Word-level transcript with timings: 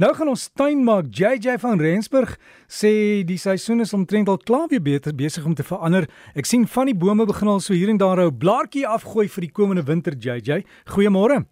Nou 0.00 0.08
gaan 0.16 0.30
ons 0.32 0.46
tuin 0.56 0.78
maak. 0.80 1.10
JJ 1.12 1.58
van 1.60 1.80
Rensburg 1.80 2.30
sê 2.64 3.20
die 3.28 3.36
seisoen 3.36 3.84
is 3.84 3.90
omtrent 3.92 4.30
al 4.32 4.38
klaar 4.40 4.70
weer 4.70 4.80
beter 4.80 5.12
besig 5.12 5.44
om 5.44 5.52
te 5.52 5.66
verander. 5.68 6.06
Ek 6.32 6.48
sien 6.48 6.64
van 6.64 6.88
die 6.88 6.96
bome 6.96 7.26
begin 7.28 7.50
al 7.52 7.60
so 7.60 7.76
hier 7.76 7.92
en 7.92 8.00
daar 8.00 8.22
'n 8.24 8.32
blaartjie 8.32 8.86
afgooi 8.88 9.28
vir 9.28 9.44
die 9.44 9.52
komende 9.52 9.84
winter, 9.84 10.16
JJ. 10.16 10.64
Goeiemôre. 10.88 11.44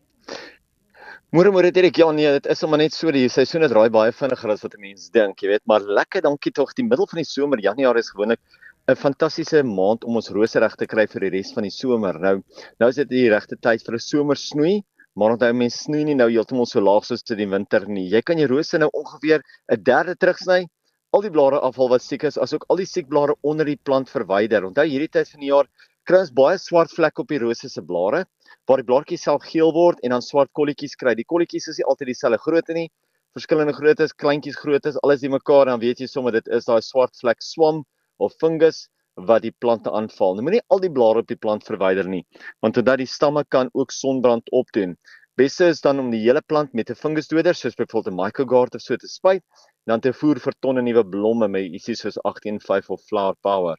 Môre 1.33 1.53
môre 1.53 1.71
Derek, 1.71 1.97
ja 1.97 2.11
nee, 2.11 2.33
dit 2.33 2.47
is 2.47 2.59
sommer 2.59 2.79
net 2.79 2.93
so 2.93 3.11
die 3.11 3.29
seisoen 3.29 3.63
het 3.63 3.73
raai 3.73 3.91
baie 3.91 4.11
vinniger 4.11 4.51
as 4.51 4.63
wat 4.63 4.75
mense 4.79 5.13
dink, 5.13 5.43
jy 5.43 5.49
weet, 5.49 5.63
maar 5.67 5.81
lekker 5.81 6.23
dankie 6.23 6.51
tog. 6.51 6.73
Die 6.75 6.83
middel 6.83 7.07
van 7.07 7.19
die 7.19 7.29
somer, 7.29 7.61
Januarie 7.61 8.01
is 8.01 8.11
gewoonlik 8.11 8.41
'n 8.89 8.97
fantastiese 8.97 9.63
maand 9.63 10.05
om 10.05 10.17
ons 10.17 10.31
rose 10.31 10.59
reg 10.59 10.75
te 10.77 10.87
kry 10.87 11.07
vir 11.07 11.21
die 11.21 11.31
res 11.37 11.53
van 11.53 11.63
die 11.63 11.71
somer. 11.71 12.19
Nou, 12.19 12.43
nou 12.81 12.89
is 12.89 12.97
dit 12.97 13.09
die 13.09 13.29
regte 13.29 13.57
tyd 13.61 13.85
vir 13.85 13.95
'n 13.95 13.99
somersnoei. 13.99 14.83
Maar 15.21 15.35
onthou 15.35 15.51
mens 15.53 15.83
snoei 15.85 16.07
nie 16.09 16.15
nou 16.17 16.31
heeltemal 16.31 16.69
so 16.69 16.81
laag 16.81 17.05
soos 17.05 17.27
in 17.35 17.41
die 17.43 17.49
winter 17.53 17.83
nie. 17.93 18.07
Jy 18.09 18.23
kan 18.25 18.39
jou 18.41 18.47
rose 18.49 18.79
nou 18.81 18.89
ongeveer 18.97 19.43
'n 19.75 19.83
derde 19.89 20.15
terugsny. 20.17 20.63
Al 21.13 21.25
die 21.27 21.33
blare 21.35 21.59
afval 21.61 21.91
wat 21.93 22.03
siek 22.03 22.25
is, 22.25 22.39
asook 22.39 22.65
al 22.71 22.81
die 22.81 22.87
siek 22.87 23.09
blare 23.11 23.35
onder 23.43 23.67
die 23.67 23.77
plant 23.77 24.09
verwyder. 24.09 24.65
Onthou 24.65 24.87
hierdie 24.87 25.11
tyd 25.13 25.29
van 25.29 25.41
die 25.41 25.51
jaar 25.51 25.69
kry 26.09 26.21
ons 26.25 26.33
baie 26.33 26.57
swart 26.59 26.95
vlekke 26.97 27.21
op 27.21 27.29
die 27.29 27.41
rose 27.43 27.69
se 27.69 27.83
blare 27.83 28.25
waar 28.67 28.81
die 28.81 28.89
blaartjies 28.89 29.27
self 29.29 29.45
geel 29.45 29.73
word 29.77 29.99
en 30.03 30.11
dan 30.11 30.23
swart 30.23 30.51
kolletjies 30.57 30.97
kry. 30.97 31.15
Die 31.15 31.29
kolletjies 31.33 31.69
is 31.69 31.79
nie 31.79 31.89
altyd 31.93 32.13
dieselfde 32.15 32.39
grootte 32.39 32.73
nie. 32.73 32.89
Verskillende 33.37 33.75
groottes, 33.77 34.17
kleintjies, 34.17 34.57
groottes, 34.57 34.97
alles 35.05 35.21
die 35.21 35.29
mekaar 35.29 35.67
dan 35.67 35.81
weet 35.81 36.01
jy 36.01 36.07
sommer 36.07 36.33
dit 36.33 36.49
is 36.49 36.65
daai 36.65 36.81
swart 36.81 37.13
vlek 37.21 37.43
swam 37.43 37.85
of 38.19 38.33
fungus 38.41 38.89
wat 39.27 39.43
die 39.45 39.53
plante 39.63 39.91
aanval. 39.93 40.37
Nou 40.37 40.45
moenie 40.47 40.63
al 40.73 40.83
die 40.83 40.93
blare 40.93 41.23
op 41.23 41.29
die 41.31 41.39
plant 41.39 41.67
verwyder 41.67 42.09
nie, 42.09 42.23
want 42.65 42.79
omdat 42.81 43.03
die 43.03 43.09
stamme 43.11 43.45
kan 43.49 43.71
ook 43.73 43.93
sonbrand 43.95 44.51
opdoen. 44.57 44.97
Beste 45.41 45.71
is 45.73 45.79
dan 45.81 45.97
om 46.03 46.11
die 46.13 46.19
hele 46.21 46.43
plant 46.53 46.75
met 46.77 46.91
'n 46.93 46.99
fungusdoder 47.03 47.57
soos 47.57 47.77
byvoorbeeld 47.79 48.13
'n 48.13 48.17
Mycogard 48.17 48.75
of 48.75 48.83
so 48.83 48.97
te 48.97 49.09
spuit, 49.09 49.43
dan 49.87 50.01
te 50.01 50.13
voer 50.13 50.39
vir 50.47 50.55
tonne 50.61 50.83
nuwe 50.83 51.05
blomme 51.13 51.49
met 51.49 51.77
ietsie 51.79 51.95
soos 51.97 52.19
185 52.25 52.91
of 52.91 53.01
Flower 53.09 53.37
Power. 53.49 53.77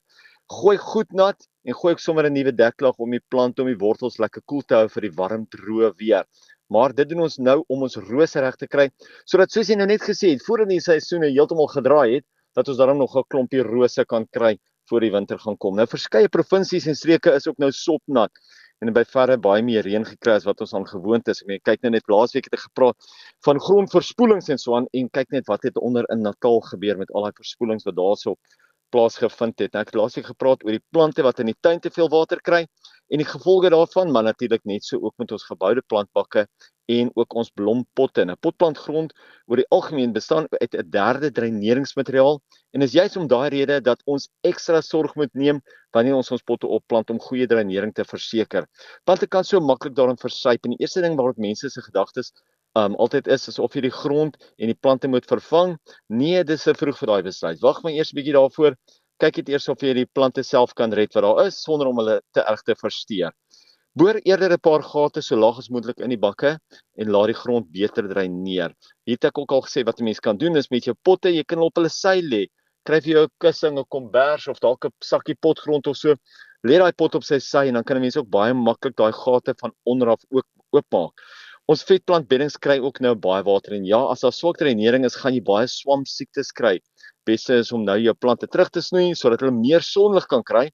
Gooi 0.49 0.77
goed 0.77 1.13
nat 1.13 1.45
en 1.65 1.77
gooi 1.81 1.91
ek 1.93 1.99
sommer 1.99 2.25
'n 2.25 2.33
nuwe 2.33 2.51
deklaag 2.51 2.97
om 2.97 3.11
die 3.11 3.21
plant 3.29 3.59
om 3.59 3.67
die 3.67 3.77
wortels 3.83 4.17
lekker 4.17 4.41
koel 4.47 4.63
te 4.63 4.75
hou 4.75 4.87
vir 4.87 5.01
die 5.01 5.13
warm 5.19 5.45
droë 5.55 5.91
weer. 5.99 6.25
Maar 6.69 6.95
dit 6.95 7.09
doen 7.09 7.21
ons 7.27 7.37
nou 7.37 7.63
om 7.69 7.83
ons 7.83 7.97
rose 8.09 8.41
reg 8.41 8.57
te 8.57 8.67
kry, 8.67 8.89
sodat 9.25 9.51
soos 9.51 9.69
jy 9.69 9.75
nou 9.75 9.87
net 9.87 10.01
gesê 10.01 10.31
het, 10.33 10.41
voordat 10.47 10.69
die 10.69 10.79
seisoene 10.79 11.29
heeltemal 11.29 11.67
gedraai 11.67 12.15
het, 12.15 12.25
dat 12.55 12.67
ons 12.69 12.77
daarom 12.77 12.97
nog 12.97 13.15
'n 13.15 13.29
klompie 13.29 13.61
rose 13.61 14.05
kan 14.05 14.25
kry 14.31 14.57
voor 14.89 15.01
die 15.01 15.11
winter 15.11 15.37
gaan 15.37 15.57
kom. 15.57 15.75
Nou 15.75 15.85
verskeie 15.85 16.27
provinsies 16.27 16.87
en 16.87 16.95
streke 16.95 17.35
is 17.35 17.47
ook 17.47 17.59
nou 17.59 17.71
sopnat 17.71 18.31
en 18.81 18.93
by 18.95 19.03
verre 19.05 19.37
baie 19.37 19.61
meer 19.65 19.85
reën 19.85 20.05
gekry 20.07 20.33
as 20.39 20.47
wat 20.47 20.61
ons 20.65 20.73
aan 20.77 20.87
gewoond 20.89 21.27
is. 21.29 21.43
Ek 21.43 21.49
meen 21.51 21.61
kyk 21.69 21.83
nou 21.85 21.91
net 21.93 22.07
laasweek 22.09 22.49
het 22.49 22.57
ek 22.57 22.65
gepraat 22.65 23.11
van 23.45 23.61
grondverspoelings 23.61 24.49
en 24.49 24.61
so 24.61 24.75
aan 24.77 24.89
en 24.97 25.09
kyk 25.13 25.29
net 25.35 25.49
wat 25.51 25.67
het 25.67 25.77
onder 25.77 26.07
in 26.13 26.25
Natal 26.25 26.61
gebeur 26.71 26.97
met 26.97 27.13
al 27.13 27.27
daai 27.27 27.37
verspoelings 27.37 27.85
wat 27.85 27.97
daarso 27.99 28.35
plaasgevind 28.91 29.61
het. 29.61 29.71
Nou, 29.71 29.85
ek 29.85 29.93
het 29.93 29.99
laasweek 30.01 30.31
gepraat 30.33 30.65
oor 30.65 30.75
die 30.75 30.83
plante 30.91 31.23
wat 31.23 31.39
in 31.39 31.51
die 31.53 31.59
tuin 31.61 31.79
te 31.79 31.93
veel 31.93 32.09
water 32.11 32.41
kry 32.41 32.65
en 33.11 33.19
die 33.19 33.27
gevolge 33.27 33.69
daarvan, 33.73 34.11
maar 34.11 34.23
natuurlik 34.23 34.63
net 34.63 34.85
so 34.87 34.99
ook 35.01 35.17
met 35.19 35.31
ons 35.35 35.43
geboude 35.43 35.83
plantbakke 35.87 36.45
en 36.91 37.11
ook 37.13 37.35
ons 37.39 37.49
blompotte. 37.55 38.23
'n 38.25 38.37
Potplantgrond 38.39 39.13
oor 39.47 39.59
die 39.59 39.67
algemeen 39.69 40.13
bestaan 40.13 40.47
uit 40.49 40.75
'n 40.75 40.89
derde 40.89 41.31
dreineringsmateriaal 41.31 42.41
en 42.71 42.81
is 42.81 42.91
juist 42.91 43.17
om 43.17 43.27
daai 43.27 43.49
rede 43.49 43.81
dat 43.81 44.01
ons 44.05 44.29
ekstra 44.41 44.81
sorg 44.81 45.15
moet 45.15 45.33
neem 45.33 45.61
wanneer 45.91 46.15
ons 46.15 46.31
ons 46.31 46.43
potte 46.43 46.67
opplant 46.67 47.09
om 47.09 47.19
goeie 47.19 47.47
dreinering 47.47 47.93
te 47.93 48.05
verseker. 48.05 48.67
Plante 49.03 49.27
kan 49.27 49.43
so 49.43 49.59
maklik 49.59 49.95
daarin 49.95 50.17
versuip 50.17 50.65
en 50.65 50.71
die 50.75 50.81
eerste 50.83 51.01
ding 51.01 51.15
waarop 51.15 51.37
mense 51.37 51.69
se 51.69 51.81
gedagtes 51.81 52.31
um 52.73 52.95
altyd 52.95 53.27
is 53.27 53.47
is 53.47 53.59
of 53.59 53.73
jy 53.75 53.81
die 53.81 53.91
grond 53.91 54.37
en 54.57 54.71
die 54.71 54.77
plante 54.79 55.07
moet 55.07 55.27
vervang. 55.27 55.77
Nee, 56.07 56.43
dis 56.43 56.63
te 56.63 56.73
vroeg 56.73 56.97
vir 56.97 57.07
daai 57.07 57.23
besluit. 57.23 57.59
Wag 57.61 57.83
maar 57.83 57.91
eers 57.91 58.13
'n 58.13 58.15
bietjie 58.15 58.33
daarvoor. 58.33 58.75
Kyk 59.21 59.37
net 59.37 59.49
eers 59.53 59.67
of 59.69 59.83
jy 59.85 59.91
die 59.93 60.07
plante 60.09 60.41
self 60.41 60.71
kan 60.73 60.93
red 60.97 61.13
wat 61.13 61.21
daar 61.27 61.45
is 61.45 61.59
sonder 61.61 61.89
om 61.91 61.99
hulle 62.01 62.15
te 62.33 62.41
erg 62.41 62.63
te 62.65 62.73
versteur. 62.73 63.35
Boor 63.93 64.17
eerder 64.25 64.53
'n 64.55 64.63
paar 64.67 64.81
gate 64.81 65.21
so 65.21 65.35
laag 65.35 65.59
as 65.59 65.69
moontlik 65.69 65.99
in 66.01 66.09
die 66.09 66.17
bakke 66.17 66.57
en 66.97 67.11
laat 67.11 67.27
die 67.29 67.37
grond 67.37 67.67
beter 67.75 68.07
dreineer. 68.09 68.73
Hier 69.05 69.19
het 69.19 69.27
ek 69.29 69.37
ook 69.37 69.51
al 69.51 69.61
gesê 69.67 69.85
wat 69.85 69.99
'n 69.99 70.05
mens 70.05 70.19
kan 70.19 70.37
doen 70.37 70.57
is 70.57 70.71
met 70.71 70.85
jou 70.85 70.95
potte, 71.03 71.29
jy 71.29 71.43
kan 71.43 71.59
op 71.59 71.75
hulle 71.75 71.89
sy 71.89 72.21
lê. 72.21 72.47
Kry 72.83 72.99
vir 73.01 73.13
jou 73.13 73.23
'n 73.25 73.35
kussing, 73.37 73.77
'n 73.77 73.85
kombers 73.91 74.47
of 74.47 74.59
dalk 74.59 74.85
'n 74.85 74.91
sakkie 75.03 75.35
potgrond 75.35 75.85
of 75.87 75.97
so. 75.97 76.15
Lê 76.65 76.79
daai 76.79 76.93
pot 76.93 77.13
op 77.13 77.23
sy 77.23 77.37
sy 77.37 77.67
en 77.67 77.75
dan 77.75 77.83
kan 77.83 77.97
'n 77.97 78.01
mens 78.01 78.17
ook 78.17 78.29
baie 78.29 78.53
maklik 78.53 78.95
daai 78.95 79.11
gate 79.11 79.53
van 79.61 79.71
onderaf 79.85 80.21
ook 80.31 80.47
oopmaak. 80.71 81.13
Ons 81.69 81.83
vetplantbeddings 81.83 82.57
kry 82.57 82.79
ook 82.79 82.99
nou 82.99 83.13
baie 83.15 83.43
water 83.43 83.73
en 83.73 83.85
ja, 83.85 83.99
as 84.11 84.21
daar 84.21 84.33
swak 84.33 84.57
dreinering 84.57 85.05
is, 85.05 85.15
gaan 85.15 85.33
jy 85.33 85.41
baie 85.41 85.67
swam 85.67 86.05
siektes 86.05 86.51
kry. 86.51 86.79
Beste 87.29 87.59
is 87.61 87.71
om 87.71 87.83
nou 87.85 87.97
jou 88.01 88.13
plante 88.17 88.47
terug 88.49 88.71
te 88.73 88.81
snoei 88.81 89.11
sodat 89.17 89.43
hulle 89.43 89.53
meer 89.53 89.83
sonlig 89.85 90.25
kan 90.29 90.41
kry 90.43 90.69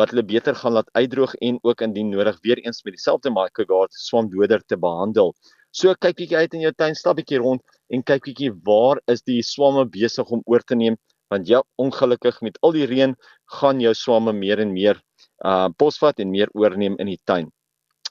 wat 0.00 0.12
hulle 0.12 0.24
beter 0.24 0.56
gaan 0.56 0.72
laat 0.78 0.88
uitdroog 0.96 1.34
en 1.44 1.58
ook 1.68 1.82
indien 1.84 2.08
nodig 2.14 2.38
weer 2.46 2.62
eens 2.64 2.80
met 2.84 2.96
dieselfde 2.96 3.30
microgard 3.30 3.92
swamdoder 3.92 4.62
te 4.64 4.78
behandel. 4.80 5.34
So 5.70 5.92
kyk 5.94 6.16
bietjie 6.16 6.38
uit 6.38 6.56
in 6.56 6.64
jou 6.64 6.72
tuin, 6.72 6.96
stap 6.96 7.18
bietjie 7.20 7.42
rond 7.42 7.60
en 7.92 8.04
kyk 8.08 8.24
bietjie 8.24 8.52
waar 8.64 9.02
is 9.12 9.20
die 9.28 9.42
swamme 9.44 9.84
besig 9.84 10.32
om 10.32 10.40
oor 10.48 10.64
te 10.64 10.76
neem 10.76 10.96
want 11.32 11.48
ja, 11.48 11.62
ongelukkig 11.80 12.42
met 12.44 12.58
al 12.60 12.74
die 12.76 12.84
reën 12.88 13.14
gaan 13.58 13.80
jou 13.80 13.92
swamme 13.96 14.32
meer 14.36 14.60
en 14.60 14.72
meer 14.72 15.00
uh 15.48 15.68
posvat 15.80 16.20
en 16.20 16.30
meer 16.30 16.52
oorneem 16.56 16.98
in 17.00 17.08
die 17.08 17.20
tuin. 17.24 17.48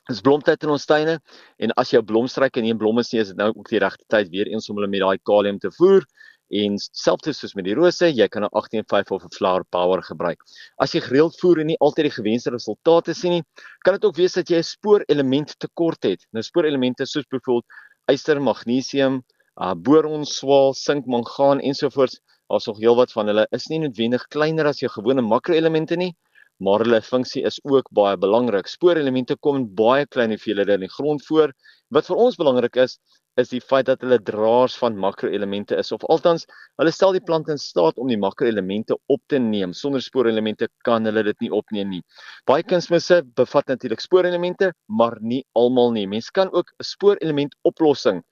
Dis 0.09 0.23
blomtyd 0.25 0.63
in 0.65 0.73
ons 0.73 0.85
tuine 0.89 1.19
en 1.61 1.73
as 1.77 1.93
jou 1.93 2.01
blomstruike 2.01 2.61
nie 2.61 2.73
blomme 2.77 3.05
is 3.05 3.11
nie, 3.13 3.21
is 3.21 3.29
dit 3.33 3.37
nou 3.37 3.51
ook 3.53 3.69
die 3.69 3.81
regte 3.81 4.05
tyd 4.09 4.31
weer 4.33 4.49
eens 4.49 4.69
om 4.69 4.79
hulle 4.79 4.89
met 4.89 5.03
daai 5.05 5.21
kalium 5.29 5.59
te 5.61 5.69
voer 5.77 6.05
en 6.51 6.77
selfs 6.77 7.39
soos 7.39 7.53
met 7.55 7.65
die 7.65 7.75
rose, 7.77 8.09
jy 8.11 8.27
kan 8.27 8.43
'n 8.43 8.49
185 8.51 9.11
of 9.11 9.23
'n 9.23 9.35
flower 9.37 9.63
power 9.71 10.01
gebruik. 10.01 10.39
As 10.77 10.93
jy 10.93 11.01
gereeld 11.01 11.39
voer 11.39 11.59
en 11.61 11.67
nie 11.67 11.79
altyd 11.79 12.09
die 12.09 12.17
gewenste 12.21 12.51
resultate 12.51 13.13
sien 13.13 13.31
nie, 13.31 13.43
kan 13.83 13.93
dit 13.93 14.05
ook 14.05 14.15
wees 14.15 14.33
dat 14.33 14.49
jy 14.49 14.57
'n 14.57 14.63
spoorelement 14.63 15.55
tekort 15.59 16.03
het. 16.03 16.25
Nou 16.31 16.43
spoorelemente 16.43 17.05
soos 17.05 17.25
byvoorbeeld 17.29 17.65
yster, 18.11 18.41
magnesium, 18.41 19.23
uh, 19.61 19.73
boron, 19.73 20.25
swaal, 20.25 20.73
sink, 20.73 21.05
mangaan 21.05 21.59
ensovoorts, 21.59 22.19
daar's 22.49 22.67
nog 22.67 22.79
heelwat 22.79 23.11
van 23.11 23.27
hulle 23.27 23.47
is 23.51 23.67
nie 23.67 23.79
noodwendig 23.79 24.27
kleiner 24.27 24.67
as 24.67 24.79
jou 24.79 24.89
gewone 24.91 25.21
makroelemente 25.21 25.95
nie, 25.95 26.13
maar 26.59 26.83
hulle 26.83 27.01
funksie 27.01 27.43
is 27.47 27.59
ook 27.63 27.87
baie 27.91 28.17
belangrik. 28.17 28.67
Spoorelemente 28.67 29.37
kom 29.39 29.55
in 29.55 29.75
baie 29.75 30.05
klein 30.05 30.29
hoeveelhede 30.29 30.73
in 30.73 30.85
die 30.85 30.93
grond 30.93 31.25
voor. 31.25 31.53
Wat 31.89 32.05
vir 32.05 32.15
ons 32.17 32.37
belangrik 32.37 32.75
is, 32.83 32.99
is 33.39 33.51
die 33.51 33.61
feit 33.63 33.87
dat 33.87 34.01
hulle 34.03 34.19
draers 34.27 34.75
van 34.79 34.97
makroelemente 34.99 35.77
is 35.79 35.91
of 35.95 36.03
althans 36.11 36.45
hulle 36.81 36.91
stel 36.91 37.15
die 37.15 37.23
plant 37.23 37.49
in 37.53 37.59
staat 37.61 37.97
om 38.01 38.09
die 38.11 38.19
makroelemente 38.19 38.97
op 39.07 39.21
te 39.31 39.39
neem. 39.39 39.73
Sonder 39.73 40.03
spoorelemente 40.03 40.67
kan 40.87 41.05
hulle 41.07 41.23
dit 41.29 41.45
nie 41.45 41.51
opneem 41.55 41.89
nie. 41.95 42.01
Baie 42.49 42.63
kunsmisse 42.63 43.21
bevat 43.39 43.71
natuurlik 43.71 44.03
spoorelemente, 44.03 44.73
maar 44.87 45.17
nie 45.21 45.43
almal 45.55 45.93
nie. 45.95 46.07
Mens 46.07 46.29
kan 46.29 46.51
ook 46.51 46.73
'n 46.79 46.83
spoorelement 46.83 47.55
oplossing 47.63 48.23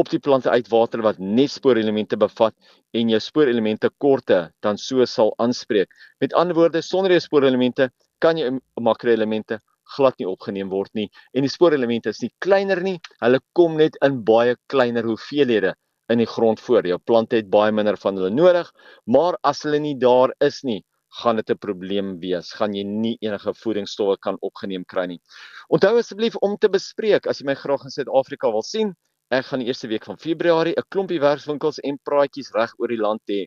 op 0.00 0.08
die 0.08 0.18
plante 0.18 0.50
uitwater 0.50 1.02
wat 1.02 1.18
net 1.18 1.50
spoorelemente 1.50 2.16
bevat 2.16 2.54
en 2.96 3.08
jou 3.08 3.20
spoorelemente 3.20 3.90
korte 3.98 4.52
dan 4.60 4.78
so 4.78 5.04
sal 5.04 5.34
aanspreek. 5.36 5.90
Met 6.20 6.32
ander 6.32 6.54
woorde, 6.54 6.82
sonder 6.82 7.10
jou 7.10 7.20
spoorelemente 7.20 7.90
kan 8.18 8.38
jy 8.38 8.58
makroelemente 8.80 9.60
glad 9.96 10.18
nie 10.18 10.28
opgeneem 10.28 10.70
word 10.70 10.90
nie 10.94 11.08
en 11.34 11.42
die 11.46 11.52
spoorelemente 11.52 12.10
is 12.10 12.22
nie 12.22 12.32
kleiner 12.40 12.82
nie, 12.82 12.98
hulle 13.20 13.40
kom 13.54 13.76
net 13.76 13.96
in 14.06 14.22
baie 14.24 14.56
kleiner 14.68 15.04
hoeveelhede 15.04 15.74
in 16.10 16.18
die 16.18 16.26
grond 16.26 16.60
voor. 16.60 16.86
Jou 16.86 16.98
plante 16.98 17.38
het 17.38 17.50
baie 17.50 17.72
minder 17.72 17.96
van 18.00 18.18
hulle 18.18 18.30
nodig, 18.34 18.70
maar 19.06 19.38
as 19.46 19.62
hulle 19.66 19.78
nie 19.82 19.96
daar 19.98 20.34
is 20.42 20.62
nie, 20.66 20.80
gaan 21.22 21.36
dit 21.36 21.50
'n 21.50 21.58
probleem 21.58 22.18
wees. 22.20 22.52
Gaan 22.52 22.74
jy 22.74 22.84
nie 22.84 23.16
enige 23.20 23.54
voedingsstowwe 23.54 24.16
kan 24.18 24.36
opgeneem 24.40 24.84
kry 24.84 25.06
nie. 25.06 25.20
Onthou 25.68 25.98
asseblief 25.98 26.36
om 26.36 26.56
te 26.56 26.68
bespreek 26.68 27.26
as 27.26 27.40
jy 27.40 27.46
my 27.46 27.54
graag 27.54 27.84
in 27.84 27.90
Suid-Afrika 27.90 28.50
wil 28.50 28.62
sien. 28.62 28.94
Ek 29.30 29.46
gaan 29.46 29.60
die 29.60 29.66
eerste 29.66 29.88
week 29.88 30.04
van 30.04 30.18
Februarie 30.18 30.74
'n 30.76 30.82
klompie 30.90 31.20
werkswinkels 31.20 31.78
en 31.78 31.98
praatjies 32.04 32.52
reg 32.54 32.72
oor 32.78 32.88
die 32.88 32.96
land 32.96 33.22
hê. 33.28 33.46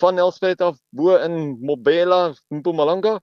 Van 0.00 0.14
Nelspruit 0.14 0.60
af 0.60 0.76
bo 0.92 1.16
in 1.16 1.58
Mobela, 1.60 2.34
Mpumalanga 2.50 3.20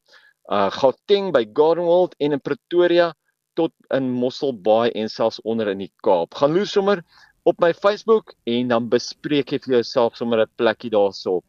uh 0.50 0.70
Gauteng 0.74 1.32
by 1.32 1.46
Gardenwold 1.54 2.16
en 2.20 2.34
in 2.34 2.42
Pretoria 2.42 3.14
tot 3.54 3.74
in 3.94 4.10
Mosselbaai 4.10 4.92
en 4.98 5.10
selfs 5.10 5.42
onder 5.44 5.70
in 5.74 5.84
die 5.86 5.92
Kaap. 6.06 6.34
Gaan 6.40 6.56
loer 6.56 6.70
sommer 6.70 7.04
op 7.50 7.60
my 7.62 7.74
Facebook 7.74 8.34
en 8.50 8.72
dan 8.74 8.90
bespreek 8.90 9.54
jy 9.54 9.60
vir 9.66 9.80
jouself 9.80 10.18
sommer 10.18 10.42
'n 10.42 10.52
plekkie 10.58 10.90
daarso. 10.90 11.42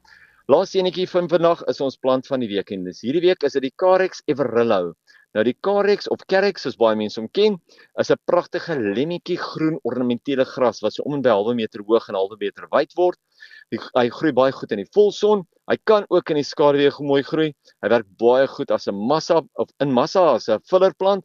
Laaste 0.50 0.81
enetjie 0.81 1.06
van 1.06 1.29
vandag 1.29 1.62
is 1.70 1.81
ons 1.81 1.97
plant 1.97 2.26
van 2.26 2.41
die 2.41 2.49
week 2.49 2.73
en 2.75 2.85
dis 2.85 3.00
hierdie 3.06 3.23
week 3.23 3.44
is 3.47 3.52
dit 3.52 3.62
die 3.62 3.76
Carex 3.76 4.23
Everillo. 4.26 4.94
Nou 5.35 5.44
die 5.47 5.55
Carex 5.62 6.08
of 6.11 6.25
Carex 6.26 6.64
soos 6.67 6.76
baie 6.76 6.97
mense 6.99 7.20
hom 7.20 7.29
ken, 7.31 7.61
is 8.02 8.11
'n 8.11 8.19
pragtige 8.26 8.75
lemmetjie 8.75 9.38
groen 9.38 9.79
ornamentele 9.85 10.44
gras 10.44 10.82
wat 10.82 10.93
so 10.93 11.05
om 11.06 11.14
en 11.14 11.23
by 11.23 11.31
halwe 11.31 11.55
meter 11.55 11.81
hoog 11.87 12.08
en 12.08 12.19
halwe 12.19 12.37
meter 12.41 12.67
wyd 12.73 12.93
word. 12.97 13.19
Die, 13.71 13.79
hy 13.95 14.09
groei 14.11 14.33
baie 14.35 14.53
goed 14.53 14.73
in 14.75 14.83
die 14.83 14.91
volson. 14.95 15.45
Hy 15.71 15.77
kan 15.87 16.07
ook 16.11 16.31
in 16.33 16.41
die 16.41 16.47
skaduwee 16.47 16.91
mooi 17.07 17.23
groei. 17.23 17.51
Hy 17.85 17.91
werk 17.93 18.09
baie 18.19 18.49
goed 18.51 18.73
as 18.75 18.89
'n 18.89 18.95
massa 18.95 19.43
of 19.55 19.69
in 19.81 19.93
massa 19.93 20.25
as 20.35 20.49
'n 20.49 20.59
fillerplant 20.71 21.25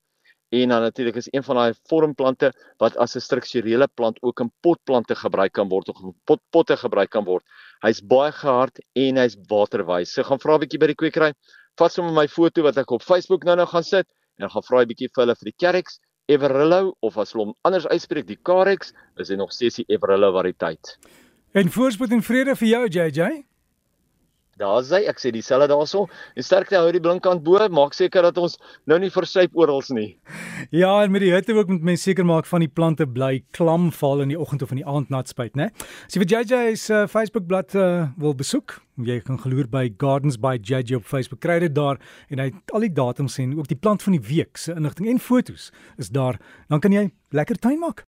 en 0.54 0.70
dan 0.70 0.82
natuurlik 0.82 1.16
is 1.16 1.28
een 1.32 1.44
van 1.44 1.56
daai 1.56 1.74
vormplante 1.90 2.52
wat 2.80 2.98
as 2.98 3.16
'n 3.16 3.26
strukturele 3.28 3.88
plant 3.88 4.22
ook 4.22 4.40
in 4.40 4.52
potplante 4.62 5.16
gebruik 5.16 5.54
kan 5.54 5.70
word 5.70 5.90
of 5.90 6.02
in 6.04 6.14
potpotte 6.26 6.78
gebruik 6.78 7.10
kan 7.10 7.26
word. 7.26 7.44
Hy's 7.82 8.02
baie 8.02 8.32
gehard 8.32 8.80
en 8.96 9.18
hy's 9.18 9.36
waterwys. 9.50 10.14
So 10.14 10.24
gaan 10.24 10.40
vra 10.40 10.56
'n 10.56 10.60
bietjie 10.60 10.80
by 10.80 10.88
die 10.88 11.02
kwekery. 11.02 11.34
Vat 11.78 11.92
sommer 11.92 12.14
my 12.14 12.28
foto 12.28 12.62
wat 12.62 12.78
ek 12.78 12.92
op 12.92 13.02
Facebook 13.02 13.44
nou-nou 13.44 13.68
gaan 13.68 13.84
sit 13.84 14.08
en 14.40 14.50
gaan 14.50 14.64
vra 14.64 14.82
'n 14.82 14.88
bietjie 14.88 15.10
vir 15.10 15.26
hulle 15.26 15.36
vir 15.36 15.52
die 15.52 15.58
Carex 15.60 16.00
Everillo 16.28 16.96
of 17.02 17.18
as 17.22 17.34
hulle 17.34 17.46
hom 17.46 17.54
anders 17.68 17.86
uitspreek 17.86 18.26
die 18.26 18.40
Carex, 18.50 18.94
is 19.22 19.30
hy 19.30 19.36
nog 19.38 19.52
steeds 19.54 19.76
die 19.82 19.86
Everillo 19.94 20.32
variëteit. 20.34 20.96
En 21.56 21.72
voorspoed 21.72 22.12
en 22.12 22.24
vrede 22.24 22.52
vir 22.60 22.68
jou 22.68 22.88
JJ. 22.92 23.28
Daar's 24.60 24.90
hy, 24.92 25.02
ek 25.08 25.20
sê 25.20 25.30
dieselfde 25.32 25.70
daarso. 25.72 26.02
En 26.36 26.44
sterkte 26.44 26.76
hou 26.76 26.90
die 26.92 27.00
blinkkant 27.04 27.44
bo, 27.48 27.60
maak 27.72 27.96
seker 27.96 28.24
dat 28.28 28.38
ons 28.40 28.58
nou 28.88 28.98
nie 29.00 29.10
versuip 29.12 29.56
oral 29.56 29.80
nie. 29.96 30.18
Ja, 30.76 30.92
en 31.04 31.12
met 31.12 31.24
die 31.24 31.32
hitte 31.32 31.56
ook 31.56 31.72
moet 31.72 31.84
mens 31.88 32.04
seker 32.04 32.28
maak 32.28 32.48
van 32.48 32.64
die 32.64 32.72
plante 32.72 33.08
bly 33.08 33.46
klam 33.56 33.88
val 33.96 34.24
in 34.26 34.34
die 34.34 34.40
oggend 34.40 34.64
of 34.68 34.74
in 34.76 34.82
die 34.82 34.88
aand 34.88 35.12
nat 35.12 35.32
spuit, 35.32 35.56
né? 35.56 35.70
As 36.08 36.16
jy 36.16 36.24
vir 36.26 36.32
JJ 36.34 36.80
se 36.80 37.04
uh, 37.04 37.08
Facebook 37.12 37.48
bladsy 37.48 37.80
uh, 37.80 38.08
wil 38.20 38.36
besoek, 38.36 38.82
jy 39.00 39.22
kan 39.24 39.40
geloer 39.40 39.72
by 39.72 39.90
Gardens 40.00 40.36
by 40.36 40.58
JJ 40.60 41.00
op 41.00 41.08
Facebook. 41.08 41.44
Kry 41.44 41.62
dit 41.64 41.76
daar 41.76 42.00
en 42.28 42.44
hy 42.44 42.50
het 42.52 42.76
al 42.76 42.88
die 42.88 42.96
datums 43.00 43.40
en 43.44 43.56
ook 43.56 43.72
die 43.72 43.80
plant 43.80 44.04
van 44.04 44.20
die 44.20 44.24
week 44.28 44.60
se 44.60 44.76
inligting 44.76 45.08
en 45.12 45.24
fotos 45.24 45.72
is 45.96 46.12
daar. 46.12 46.40
Dan 46.68 46.84
kan 46.84 46.96
jy 46.96 47.08
lekker 47.32 47.64
tuin 47.64 47.80
maak. 47.80 48.08